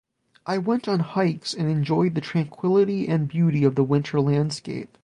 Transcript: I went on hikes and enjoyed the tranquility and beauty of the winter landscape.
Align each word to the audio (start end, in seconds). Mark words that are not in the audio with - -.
I 0.47 0.57
went 0.57 0.87
on 0.87 1.01
hikes 1.01 1.53
and 1.53 1.69
enjoyed 1.69 2.15
the 2.15 2.21
tranquility 2.21 3.07
and 3.07 3.27
beauty 3.27 3.63
of 3.63 3.75
the 3.75 3.83
winter 3.83 4.19
landscape. 4.19 4.97